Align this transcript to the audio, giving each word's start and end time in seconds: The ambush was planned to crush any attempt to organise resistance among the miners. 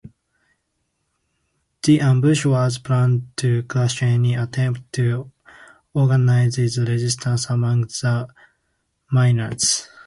The 1.83 1.99
ambush 2.01 2.43
was 2.43 2.79
planned 2.79 3.37
to 3.37 3.61
crush 3.61 4.01
any 4.01 4.33
attempt 4.33 4.91
to 4.93 5.31
organise 5.93 6.57
resistance 6.57 7.47
among 7.51 7.81
the 7.81 8.27
miners. 9.11 9.87